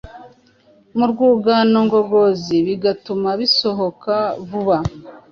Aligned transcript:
mu 0.97 1.05
rwungano 1.11 1.77
ngogozi 1.87 2.55
bigatuma 2.67 3.29
bisohoka 3.39 4.13
vuba, 4.47 4.77